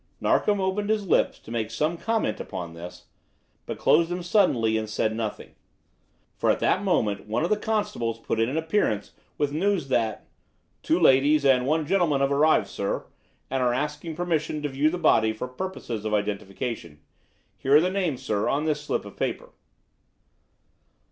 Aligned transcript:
Narkom 0.19 0.59
opened 0.59 0.89
his 0.89 1.07
lips 1.07 1.37
to 1.37 1.51
make 1.51 1.69
some 1.69 1.95
comment 1.95 2.39
upon 2.39 2.73
this, 2.73 3.05
but 3.67 3.77
closed 3.77 4.09
them 4.09 4.23
suddenly 4.23 4.75
and 4.75 4.89
said 4.89 5.15
nothing. 5.15 5.53
For 6.35 6.49
at 6.49 6.59
that 6.59 6.81
moment 6.83 7.27
one 7.27 7.43
of 7.43 7.51
the 7.51 7.55
constables 7.55 8.17
put 8.17 8.39
in 8.39 8.49
an 8.49 8.57
appearance 8.57 9.11
with 9.37 9.53
news 9.53 9.89
that, 9.89 10.25
"Two 10.81 10.99
ladies 10.99 11.45
and 11.45 11.67
two 11.67 11.83
gentlemen 11.83 12.21
have 12.21 12.31
arrived, 12.31 12.65
sir, 12.67 13.05
and 13.51 13.61
are 13.61 13.75
asking 13.75 14.15
permission 14.15 14.63
to 14.63 14.69
view 14.69 14.89
the 14.89 14.97
body 14.97 15.33
for 15.33 15.47
purposes 15.47 16.03
of 16.03 16.15
identification. 16.15 17.01
Here 17.59 17.75
are 17.75 17.79
the 17.79 17.91
names, 17.91 18.23
sir, 18.23 18.49
on 18.49 18.65
this 18.65 18.81
slip 18.81 19.05
of 19.05 19.15
paper." 19.15 19.51